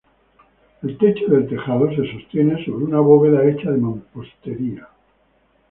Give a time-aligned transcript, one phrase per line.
[0.81, 4.87] El techo del tejado se sostiene sobre una bóveda hecha de mampostería.